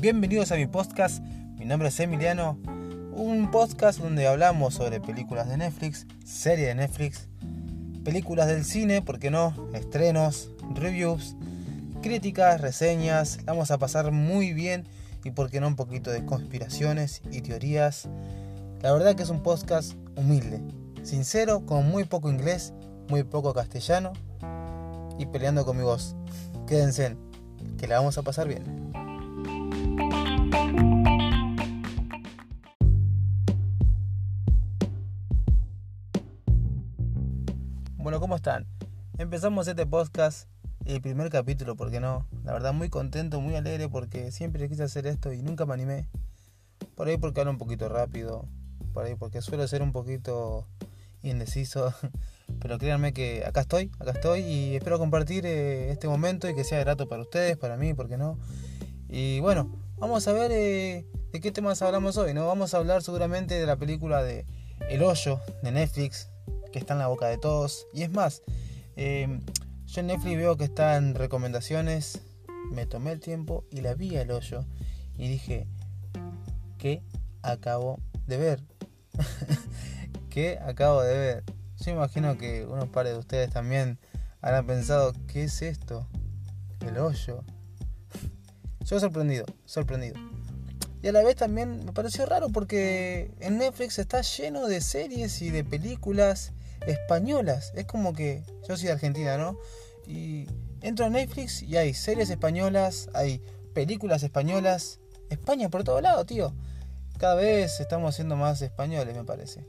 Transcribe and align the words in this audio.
Bienvenidos 0.00 0.50
a 0.50 0.56
mi 0.56 0.66
podcast, 0.66 1.22
mi 1.58 1.66
nombre 1.66 1.88
es 1.88 2.00
Emiliano, 2.00 2.58
un 3.12 3.50
podcast 3.50 3.98
donde 3.98 4.26
hablamos 4.26 4.72
sobre 4.72 4.98
películas 4.98 5.46
de 5.46 5.58
Netflix, 5.58 6.06
series 6.24 6.68
de 6.68 6.74
Netflix, 6.74 7.28
películas 8.02 8.46
del 8.46 8.64
cine, 8.64 9.02
¿por 9.02 9.18
qué 9.18 9.30
no? 9.30 9.52
Estrenos, 9.74 10.48
reviews, 10.74 11.36
críticas, 12.00 12.62
reseñas, 12.62 13.40
vamos 13.44 13.70
a 13.70 13.76
pasar 13.76 14.10
muy 14.10 14.54
bien 14.54 14.86
y 15.22 15.32
por 15.32 15.50
qué 15.50 15.60
no 15.60 15.66
un 15.66 15.76
poquito 15.76 16.10
de 16.10 16.24
conspiraciones 16.24 17.20
y 17.30 17.42
teorías. 17.42 18.08
La 18.80 18.94
verdad 18.94 19.14
que 19.16 19.24
es 19.24 19.28
un 19.28 19.42
podcast 19.42 19.92
humilde, 20.16 20.62
sincero, 21.02 21.66
con 21.66 21.86
muy 21.86 22.04
poco 22.04 22.30
inglés, 22.30 22.72
muy 23.10 23.22
poco 23.22 23.52
castellano 23.52 24.14
y 25.18 25.26
peleando 25.26 25.66
con 25.66 25.76
mi 25.76 25.82
voz. 25.82 26.16
Quédense, 26.66 27.18
que 27.76 27.86
la 27.86 27.98
vamos 27.98 28.16
a 28.16 28.22
pasar 28.22 28.48
bien. 28.48 29.09
Bueno, 37.96 38.18
¿cómo 38.18 38.36
están? 38.36 38.66
Empezamos 39.18 39.68
este 39.68 39.86
podcast, 39.86 40.48
el 40.84 41.00
primer 41.00 41.30
capítulo, 41.30 41.76
¿por 41.76 41.90
qué 41.90 42.00
no? 42.00 42.26
La 42.42 42.52
verdad 42.52 42.72
muy 42.72 42.88
contento, 42.88 43.40
muy 43.40 43.54
alegre 43.54 43.88
porque 43.88 44.32
siempre 44.32 44.68
quise 44.68 44.82
hacer 44.82 45.06
esto 45.06 45.32
y 45.32 45.42
nunca 45.42 45.66
me 45.66 45.74
animé. 45.74 46.08
Por 46.96 47.08
ahí 47.08 47.18
porque 47.18 47.40
hablo 47.40 47.52
un 47.52 47.58
poquito 47.58 47.88
rápido, 47.88 48.48
por 48.92 49.04
ahí 49.04 49.14
porque 49.14 49.42
suelo 49.42 49.68
ser 49.68 49.82
un 49.82 49.92
poquito 49.92 50.66
indeciso. 51.22 51.94
Pero 52.60 52.78
créanme 52.78 53.12
que 53.12 53.44
acá 53.44 53.60
estoy, 53.60 53.90
acá 53.98 54.12
estoy 54.12 54.40
y 54.40 54.76
espero 54.76 54.98
compartir 54.98 55.46
eh, 55.46 55.90
este 55.90 56.08
momento 56.08 56.48
y 56.48 56.54
que 56.54 56.64
sea 56.64 56.80
grato 56.80 57.08
para 57.08 57.22
ustedes, 57.22 57.56
para 57.56 57.76
mí, 57.76 57.94
¿por 57.94 58.08
qué 58.08 58.16
no? 58.16 58.38
Y 59.08 59.40
bueno, 59.40 59.70
vamos 60.00 60.26
a 60.26 60.32
ver 60.32 60.50
eh, 60.50 61.04
de 61.30 61.40
qué 61.40 61.52
temas 61.52 61.82
hablamos 61.82 62.16
hoy, 62.16 62.32
¿no? 62.32 62.46
Vamos 62.46 62.72
a 62.72 62.78
hablar 62.78 63.02
seguramente 63.02 63.60
de 63.60 63.66
la 63.66 63.76
película 63.76 64.22
de 64.22 64.46
El 64.88 65.02
Hoyo 65.02 65.40
de 65.62 65.70
Netflix, 65.70 66.30
que 66.72 66.78
está 66.78 66.94
en 66.94 67.00
la 67.00 67.06
boca 67.08 67.26
de 67.28 67.36
todos. 67.36 67.86
Y 67.92 68.02
es 68.02 68.10
más, 68.10 68.42
eh, 68.96 69.40
yo 69.84 70.00
en 70.00 70.06
Netflix 70.08 70.36
veo 70.36 70.56
que 70.56 70.64
está 70.64 70.96
en 70.96 71.14
recomendaciones, 71.14 72.22
me 72.72 72.86
tomé 72.86 73.12
el 73.12 73.20
tiempo 73.20 73.64
y 73.70 73.82
la 73.82 73.94
vi 73.94 74.16
al 74.16 74.30
hoyo 74.30 74.64
y 75.16 75.28
dije, 75.28 75.66
¿qué 76.78 77.02
acabo 77.42 78.00
de 78.26 78.38
ver? 78.38 78.62
¿Qué 80.30 80.58
acabo 80.64 81.02
de 81.02 81.18
ver? 81.18 81.44
Yo 81.76 81.90
imagino 81.92 82.38
que 82.38 82.64
unos 82.64 82.88
pares 82.88 83.12
de 83.12 83.18
ustedes 83.18 83.50
también 83.50 83.98
habrán 84.40 84.66
pensado, 84.66 85.12
¿qué 85.26 85.44
es 85.44 85.60
esto? 85.60 86.06
El 86.86 86.96
hoyo. 86.98 87.44
Sorprendido, 88.98 89.44
sorprendido. 89.66 90.16
Y 91.00 91.08
a 91.08 91.12
la 91.12 91.22
vez 91.22 91.36
también 91.36 91.84
me 91.84 91.92
pareció 91.92 92.26
raro 92.26 92.48
porque 92.48 93.30
en 93.38 93.58
Netflix 93.58 94.00
está 94.00 94.20
lleno 94.20 94.66
de 94.66 94.80
series 94.80 95.40
y 95.42 95.50
de 95.50 95.62
películas 95.62 96.52
españolas. 96.86 97.72
Es 97.76 97.86
como 97.86 98.12
que 98.12 98.42
yo 98.68 98.76
soy 98.76 98.86
de 98.86 98.92
Argentina, 98.92 99.38
¿no? 99.38 99.56
Y 100.06 100.48
entro 100.82 101.06
a 101.06 101.08
Netflix 101.08 101.62
y 101.62 101.76
hay 101.76 101.94
series 101.94 102.30
españolas, 102.30 103.08
hay 103.14 103.40
películas 103.74 104.24
españolas. 104.24 104.98
España 105.30 105.68
por 105.68 105.84
todo 105.84 106.00
lado, 106.00 106.26
tío. 106.26 106.52
Cada 107.16 107.36
vez 107.36 107.78
estamos 107.78 108.16
siendo 108.16 108.34
más 108.34 108.60
españoles, 108.60 109.16
me 109.16 109.24
parece. 109.24 109.64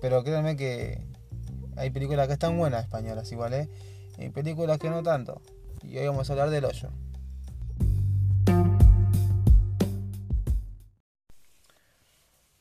Pero 0.00 0.24
créanme 0.24 0.56
que 0.56 1.04
hay 1.76 1.90
películas 1.90 2.26
que 2.26 2.32
están 2.32 2.56
buenas 2.56 2.84
españolas 2.84 3.30
igual, 3.30 3.52
¿eh? 3.52 3.68
Y 4.18 4.30
películas 4.30 4.78
que 4.78 4.88
no 4.88 5.02
tanto. 5.02 5.42
Y 5.82 5.98
hoy 5.98 6.06
vamos 6.08 6.30
a 6.30 6.32
hablar 6.32 6.48
del 6.48 6.64
hoyo. 6.64 6.88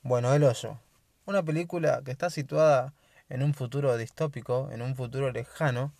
Bueno, 0.05 0.31
El 0.35 0.43
Hoyo. 0.43 0.77
Una 1.25 1.41
película 1.41 2.03
que 2.05 2.11
está 2.11 2.29
situada 2.29 2.93
en 3.27 3.41
un 3.41 3.55
futuro 3.55 3.97
distópico, 3.97 4.69
en 4.71 4.83
un 4.83 4.95
futuro 4.95 5.31
lejano, 5.31 5.93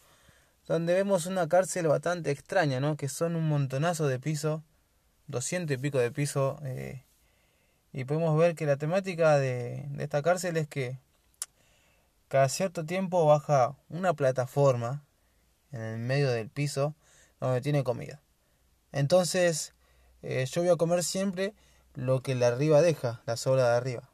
donde 0.67 0.93
vemos 0.93 1.25
una 1.25 1.47
cárcel 1.47 1.88
bastante 1.88 2.29
extraña, 2.29 2.79
¿no? 2.79 2.97
Que 2.97 3.09
son 3.09 3.35
un 3.35 3.49
montonazo 3.49 4.07
de 4.07 4.19
piso, 4.19 4.61
doscientos 5.25 5.73
y 5.73 5.79
pico 5.79 5.97
de 5.97 6.11
piso, 6.11 6.59
eh, 6.61 7.03
y 7.94 8.05
podemos 8.05 8.38
ver 8.38 8.53
que 8.53 8.67
la 8.67 8.77
temática 8.77 9.39
de, 9.39 9.88
de 9.89 10.03
esta 10.03 10.21
cárcel 10.21 10.55
es 10.57 10.67
que 10.67 10.99
cada 12.27 12.47
cierto 12.47 12.85
tiempo 12.85 13.25
baja 13.25 13.75
una 13.89 14.13
plataforma 14.13 15.03
en 15.71 15.81
el 15.81 15.97
medio 15.97 16.29
del 16.29 16.49
piso 16.49 16.94
donde 17.39 17.59
tiene 17.59 17.83
comida. 17.83 18.21
Entonces, 18.91 19.73
eh, 20.21 20.45
yo 20.45 20.61
voy 20.61 20.69
a 20.69 20.75
comer 20.75 21.03
siempre 21.03 21.55
lo 21.95 22.22
que 22.22 22.35
la 22.35 22.47
arriba 22.47 22.81
deja, 22.81 23.22
la 23.25 23.38
sobra 23.38 23.69
de 23.72 23.78
arriba. 23.78 24.09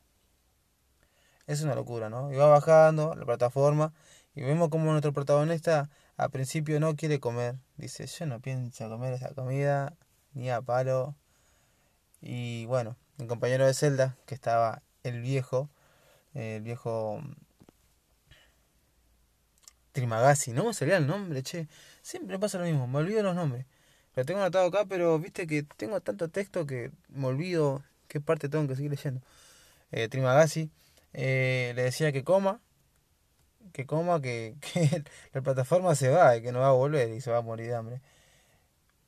Es 1.48 1.62
una 1.62 1.76
locura, 1.76 2.10
¿no? 2.10 2.32
Y 2.32 2.36
va 2.36 2.48
bajando 2.48 3.16
la 3.16 3.26
plataforma 3.26 3.94
y 4.36 4.44
vemos 4.44 4.70
como 4.70 4.92
nuestro 4.92 5.14
protagonista 5.14 5.90
al 6.18 6.30
principio 6.30 6.80
no 6.80 6.96
quiere 6.96 7.20
comer. 7.20 7.56
Dice, 7.78 8.06
yo 8.06 8.26
no 8.28 8.40
pienso 8.40 8.88
comer 8.90 9.14
esa 9.14 9.34
comida, 9.34 9.96
ni 10.34 10.50
a 10.52 10.62
palo. 10.62 11.16
Y 12.22 12.66
bueno, 12.68 12.96
el 13.18 13.28
compañero 13.28 13.66
de 13.66 13.74
celda, 13.74 14.18
que 14.26 14.36
estaba 14.36 14.84
el 15.04 15.22
viejo, 15.22 15.70
el 16.34 16.62
viejo 16.62 17.22
Trimagasi, 19.94 20.54
no 20.54 20.66
me 20.66 20.74
salía 20.74 20.98
el 20.98 21.08
nombre, 21.08 21.44
che. 21.44 21.68
Siempre 22.02 22.40
pasa 22.40 22.58
lo 22.58 22.66
mismo, 22.66 22.88
me 22.88 23.00
olvido 23.00 23.24
los 23.24 23.36
nombres. 23.36 23.66
Lo 24.16 24.26
tengo 24.26 24.42
anotado 24.42 24.68
acá, 24.68 24.86
pero 24.86 25.20
viste 25.20 25.48
que 25.48 25.64
tengo 25.64 26.02
tanto 26.02 26.30
texto 26.30 26.66
que 26.66 26.92
me 27.10 27.28
olvido 27.28 27.84
qué 28.08 28.20
parte 28.20 28.50
tengo 28.50 28.68
que 28.68 28.76
seguir 28.76 28.92
leyendo. 28.92 29.22
Eh, 29.92 30.10
Trimagasi 30.10 30.72
eh, 31.14 31.74
le 31.76 31.84
decía 31.84 32.12
que 32.12 32.24
coma, 32.24 32.62
que 33.74 33.86
coma, 33.86 34.22
que, 34.22 34.56
que 34.74 35.04
la 35.34 35.42
plataforma 35.42 35.96
se 35.96 36.10
va 36.10 36.36
y 36.38 36.42
que 36.42 36.52
no 36.52 36.60
va 36.60 36.70
a 36.70 36.72
volver 36.74 37.10
y 37.10 37.22
se 37.22 37.32
va 37.32 37.38
a 37.40 37.42
morir 37.42 37.68
de 37.68 37.76
hambre. 37.76 38.02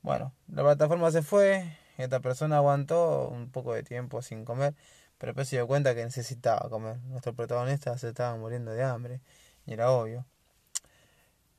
Bueno, 0.02 0.34
la 0.48 0.62
plataforma 0.62 1.10
se 1.10 1.22
fue, 1.22 1.78
esta 1.96 2.20
persona 2.20 2.58
aguantó 2.58 3.28
un 3.28 3.50
poco 3.50 3.74
de 3.74 3.82
tiempo 3.82 4.22
sin 4.22 4.44
comer, 4.44 4.74
pero 5.18 5.32
después 5.32 5.48
se 5.48 5.56
dio 5.56 5.66
cuenta 5.66 5.94
que 5.94 6.04
necesitaba 6.04 6.68
comer. 6.68 6.98
Nuestro 7.04 7.34
protagonista 7.34 7.96
se 7.98 8.08
estaba 8.08 8.36
muriendo 8.36 8.72
de 8.72 8.82
hambre 8.82 9.20
y 9.66 9.72
era 9.72 9.90
obvio. 9.90 10.26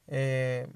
Eh, 0.08 0.68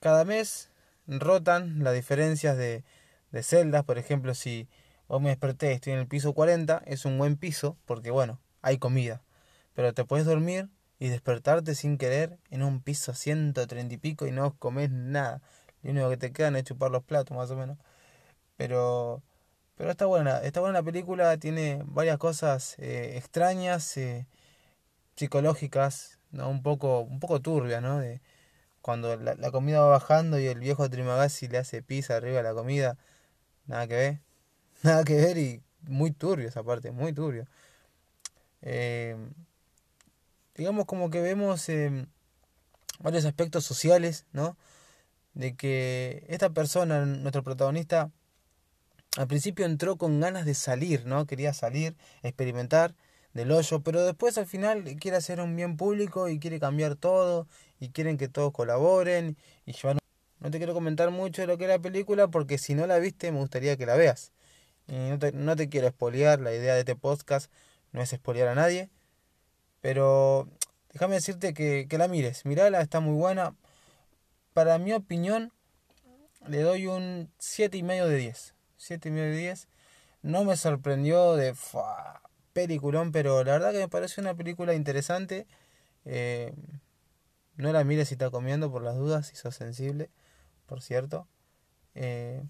cada 0.00 0.24
mes 0.24 0.70
rotan 1.06 1.82
las 1.84 1.94
diferencias 1.94 2.56
de, 2.56 2.84
de 3.30 3.42
celdas, 3.42 3.84
por 3.84 3.98
ejemplo, 3.98 4.34
si 4.34 4.68
hoy 5.08 5.20
me 5.20 5.28
desperté, 5.30 5.72
estoy 5.72 5.92
en 5.92 6.00
el 6.00 6.06
piso 6.08 6.32
40, 6.32 6.82
es 6.86 7.04
un 7.04 7.18
buen 7.18 7.36
piso 7.36 7.76
porque 7.84 8.10
bueno, 8.10 8.40
hay 8.62 8.78
comida. 8.78 9.22
Pero 9.74 9.92
te 9.94 10.04
puedes 10.04 10.26
dormir 10.26 10.70
y 10.98 11.08
despertarte 11.08 11.74
sin 11.74 11.98
querer 11.98 12.38
en 12.50 12.62
un 12.62 12.80
piso 12.80 13.14
130 13.14 13.94
y 13.94 13.98
pico 13.98 14.26
y 14.26 14.32
no 14.32 14.56
comes 14.58 14.90
nada. 14.90 15.42
Lo 15.82 15.92
único 15.92 16.10
que 16.10 16.16
te 16.16 16.32
quedan 16.32 16.56
es 16.56 16.64
chupar 16.64 16.90
los 16.90 17.04
platos, 17.04 17.36
más 17.36 17.50
o 17.50 17.56
menos. 17.56 17.78
Pero, 18.56 19.22
pero 19.76 19.90
está 19.90 20.06
buena. 20.06 20.38
Está 20.40 20.60
buena 20.60 20.80
la 20.80 20.84
película, 20.84 21.36
tiene 21.38 21.82
varias 21.86 22.18
cosas 22.18 22.76
eh, 22.78 23.16
extrañas, 23.16 23.96
eh, 23.96 24.26
psicológicas, 25.16 26.18
¿no? 26.30 26.48
un, 26.50 26.62
poco, 26.62 27.00
un 27.00 27.20
poco 27.20 27.40
turbias, 27.40 27.82
¿no? 27.82 27.98
De, 28.00 28.20
cuando 28.86 29.16
la, 29.16 29.34
la, 29.34 29.50
comida 29.50 29.80
va 29.80 29.88
bajando 29.88 30.38
y 30.38 30.46
el 30.46 30.60
viejo 30.60 30.88
Trimagasi 30.88 31.48
le 31.48 31.58
hace 31.58 31.82
pizza 31.82 32.14
arriba 32.16 32.38
a 32.38 32.44
la 32.44 32.54
comida, 32.54 32.96
nada 33.66 33.88
que 33.88 33.94
ver. 33.96 34.20
Nada 34.84 35.02
que 35.02 35.16
ver 35.16 35.38
y 35.38 35.60
muy 35.88 36.12
turbio 36.12 36.48
esa 36.48 36.62
parte, 36.62 36.92
muy 36.92 37.12
turbio. 37.12 37.48
Eh, 38.62 39.16
digamos 40.54 40.84
como 40.84 41.10
que 41.10 41.20
vemos 41.20 41.68
eh, 41.68 42.06
varios 43.00 43.24
aspectos 43.24 43.64
sociales, 43.64 44.24
¿no? 44.32 44.56
De 45.34 45.56
que 45.56 46.24
esta 46.28 46.50
persona, 46.50 47.06
nuestro 47.06 47.42
protagonista, 47.42 48.12
al 49.16 49.26
principio 49.26 49.66
entró 49.66 49.96
con 49.96 50.20
ganas 50.20 50.46
de 50.46 50.54
salir, 50.54 51.06
¿no? 51.06 51.26
Quería 51.26 51.54
salir, 51.54 51.96
experimentar 52.22 52.94
del 53.34 53.50
hoyo, 53.50 53.80
pero 53.80 54.04
después 54.04 54.38
al 54.38 54.46
final 54.46 54.84
quiere 55.00 55.16
hacer 55.16 55.40
un 55.40 55.56
bien 55.56 55.76
público 55.76 56.28
y 56.28 56.38
quiere 56.38 56.60
cambiar 56.60 56.94
todo 56.94 57.48
y 57.80 57.90
quieren 57.90 58.16
que 58.16 58.28
todos 58.28 58.52
colaboren 58.52 59.36
y 59.64 59.72
yo 59.72 59.94
no, 59.94 60.50
te 60.50 60.58
quiero 60.58 60.74
comentar 60.74 61.10
mucho 61.10 61.42
de 61.42 61.48
lo 61.48 61.58
que 61.58 61.64
es 61.64 61.70
la 61.70 61.78
película 61.78 62.28
porque 62.28 62.58
si 62.58 62.74
no 62.74 62.86
la 62.86 62.98
viste 62.98 63.32
me 63.32 63.38
gustaría 63.38 63.76
que 63.76 63.86
la 63.86 63.96
veas. 63.96 64.32
Y 64.88 64.94
no 64.94 65.18
te, 65.18 65.32
no 65.32 65.56
te 65.56 65.68
quiero 65.68 65.88
espolear, 65.88 66.40
la 66.40 66.54
idea 66.54 66.74
de 66.74 66.80
este 66.80 66.96
podcast 66.96 67.50
no 67.92 68.02
es 68.02 68.12
espolear 68.12 68.48
a 68.48 68.54
nadie, 68.54 68.90
pero 69.80 70.48
déjame 70.92 71.16
decirte 71.16 71.54
que, 71.54 71.86
que 71.88 71.98
la 71.98 72.08
mires, 72.08 72.44
mirala, 72.44 72.80
está 72.80 73.00
muy 73.00 73.14
buena. 73.14 73.56
Para 74.52 74.78
mi 74.78 74.92
opinión, 74.92 75.52
le 76.48 76.60
doy 76.62 76.86
un 76.86 77.30
7,5 77.38 78.06
de 78.06 78.16
10. 78.16 78.54
7,5 78.78 79.14
de 79.14 79.36
10. 79.36 79.68
No 80.22 80.44
me 80.44 80.56
sorprendió 80.56 81.36
de 81.36 81.54
peliculón, 82.52 83.12
pero 83.12 83.44
la 83.44 83.52
verdad 83.52 83.72
que 83.72 83.78
me 83.78 83.88
parece 83.88 84.20
una 84.20 84.34
película 84.34 84.74
interesante. 84.74 85.46
Eh, 86.04 86.52
no 87.56 87.72
la 87.72 87.84
mires 87.84 88.08
si 88.08 88.14
está 88.14 88.30
comiendo 88.30 88.70
por 88.70 88.82
las 88.82 88.96
dudas, 88.96 89.26
si 89.26 89.36
sos 89.36 89.54
sensible, 89.54 90.10
por 90.66 90.82
cierto. 90.82 91.26
Eh, 91.94 92.42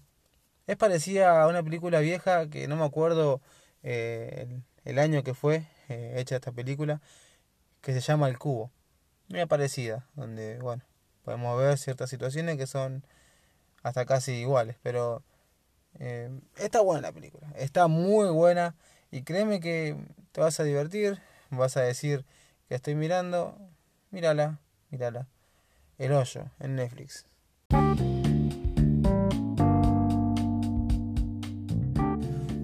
Es 0.67 0.77
parecida 0.77 1.41
a 1.43 1.47
una 1.47 1.63
película 1.63 1.99
vieja 1.99 2.49
que 2.49 2.67
no 2.67 2.75
me 2.75 2.85
acuerdo 2.85 3.41
eh, 3.83 4.61
el, 4.85 4.99
año 4.99 5.23
que 5.23 5.33
fue 5.33 5.65
eh, 5.89 6.15
hecha 6.17 6.35
esta 6.35 6.51
película, 6.51 7.01
que 7.81 7.93
se 7.93 8.01
llama 8.01 8.27
El 8.29 8.37
Cubo. 8.37 8.71
Muy 9.29 9.45
parecida, 9.45 10.07
donde, 10.15 10.59
bueno, 10.59 10.83
podemos 11.23 11.57
ver 11.59 11.77
ciertas 11.77 12.09
situaciones 12.09 12.57
que 12.57 12.67
son 12.67 13.05
hasta 13.83 14.05
casi 14.05 14.33
iguales, 14.33 14.77
pero 14.83 15.23
está 16.57 16.81
buena 16.81 17.01
la 17.01 17.11
película, 17.11 17.51
está 17.55 17.87
muy 17.87 18.29
buena 18.29 18.75
y 19.09 19.23
créeme 19.23 19.59
que 19.59 19.97
te 20.31 20.41
vas 20.41 20.59
a 20.59 20.63
divertir, 20.63 21.19
vas 21.49 21.75
a 21.75 21.81
decir 21.81 22.25
que 22.67 22.75
estoy 22.75 22.95
mirando, 22.95 23.57
mírala, 24.11 24.59
mírala. 24.89 25.27
El 25.97 26.11
hoyo 26.11 26.45
en 26.59 26.75
Netflix. 26.75 27.25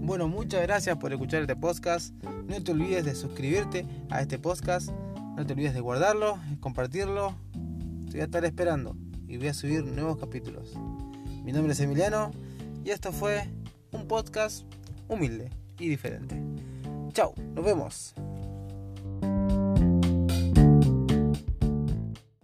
Bueno, 0.01 0.27
muchas 0.27 0.61
gracias 0.61 0.97
por 0.97 1.11
escuchar 1.11 1.41
este 1.41 1.55
podcast. 1.55 2.13
No 2.47 2.63
te 2.63 2.71
olvides 2.71 3.05
de 3.05 3.15
suscribirte 3.15 3.87
a 4.11 4.21
este 4.21 4.37
podcast. 4.37 4.91
No 5.35 5.45
te 5.45 5.53
olvides 5.53 5.73
de 5.73 5.79
guardarlo, 5.79 6.37
compartirlo. 6.59 7.35
Te 8.05 8.11
voy 8.11 8.21
a 8.21 8.25
estar 8.25 8.45
esperando 8.45 8.95
y 9.27 9.37
voy 9.37 9.47
a 9.47 9.53
subir 9.55 9.83
nuevos 9.83 10.17
capítulos. 10.17 10.73
Mi 11.43 11.51
nombre 11.51 11.73
es 11.73 11.79
Emiliano 11.79 12.29
y 12.85 12.91
esto 12.91 13.11
fue 13.11 13.49
un 13.91 14.07
podcast 14.07 14.65
humilde 15.07 15.49
y 15.79 15.87
diferente. 15.87 16.39
Chao, 17.13 17.33
nos 17.55 17.65
vemos. 17.65 18.13